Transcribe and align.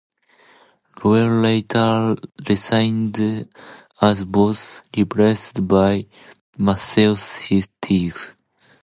Lowe 1.03 1.27
later 1.27 2.15
resigned 2.49 3.19
as 4.01 4.25
bass, 4.25 4.81
replaced 4.97 5.67
by 5.67 6.07
Matthew 6.57 7.15
Stiff. 7.15 8.35